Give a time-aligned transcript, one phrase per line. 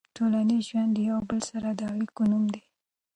[0.15, 2.63] ټولنیز ژوند د یو بل سره د اړیکو نوم دی.